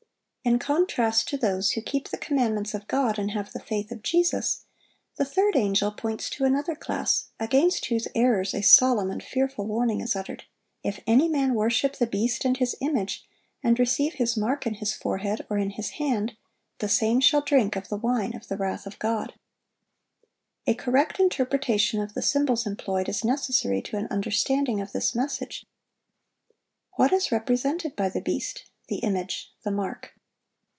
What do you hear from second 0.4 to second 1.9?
In contrast to those who